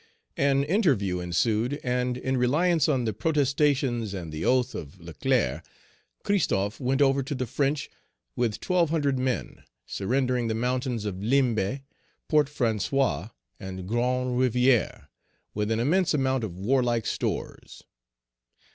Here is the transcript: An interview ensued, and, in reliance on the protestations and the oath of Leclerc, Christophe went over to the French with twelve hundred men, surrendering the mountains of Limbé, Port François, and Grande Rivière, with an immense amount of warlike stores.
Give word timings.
An 0.37 0.63
interview 0.63 1.19
ensued, 1.19 1.79
and, 1.83 2.17
in 2.17 2.35
reliance 2.35 2.89
on 2.89 3.05
the 3.05 3.13
protestations 3.13 4.15
and 4.15 4.31
the 4.33 4.43
oath 4.43 4.73
of 4.73 4.99
Leclerc, 4.99 5.63
Christophe 6.23 6.79
went 6.79 7.03
over 7.03 7.21
to 7.21 7.35
the 7.35 7.45
French 7.45 7.87
with 8.35 8.59
twelve 8.59 8.89
hundred 8.89 9.19
men, 9.19 9.61
surrendering 9.85 10.47
the 10.47 10.55
mountains 10.55 11.05
of 11.05 11.17
Limbé, 11.17 11.81
Port 12.27 12.47
François, 12.47 13.29
and 13.59 13.87
Grande 13.87 14.39
Rivière, 14.39 15.05
with 15.53 15.69
an 15.69 15.79
immense 15.79 16.15
amount 16.15 16.43
of 16.43 16.57
warlike 16.57 17.05
stores. 17.05 17.83